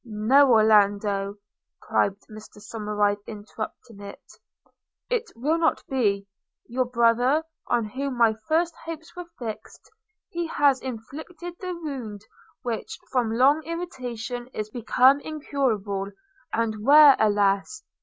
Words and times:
'No, 0.03 0.51
Orlando!' 0.51 1.35
cried 1.79 2.15
Somerive 2.23 3.19
interrupting 3.27 3.99
him, 3.99 4.15
'it 5.11 5.31
will 5.35 5.59
not 5.59 5.83
be– 5.87 6.27
Your 6.65 6.85
brother, 6.85 7.43
on 7.67 7.85
whom 7.85 8.17
my 8.17 8.33
first 8.47 8.73
hopes 8.85 9.15
were 9.15 9.29
fixed, 9.37 9.91
he 10.31 10.47
has 10.47 10.81
inflicted 10.81 11.53
the 11.59 11.75
wound 11.75 12.25
which, 12.63 12.97
from 13.11 13.31
long 13.35 13.61
irritation, 13.61 14.47
is 14.55 14.71
become 14.71 15.19
incurable; 15.19 16.07
and 16.51 16.83
where– 16.83 17.15
alas! 17.19 17.83